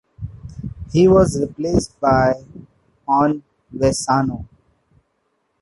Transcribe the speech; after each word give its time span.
He 0.91 1.07
was 1.07 1.39
replaced 1.39 1.99
by 1.99 2.33
Jon 3.05 3.43
Vesano. 3.71 4.47